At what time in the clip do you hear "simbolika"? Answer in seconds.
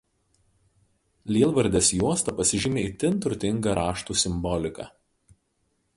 4.23-4.89